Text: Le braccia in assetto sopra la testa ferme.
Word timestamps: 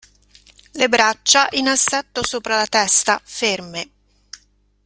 Le 0.71 0.89
braccia 0.89 1.47
in 1.51 1.67
assetto 1.67 2.25
sopra 2.25 2.55
la 2.57 2.65
testa 2.65 3.21
ferme. 3.23 3.91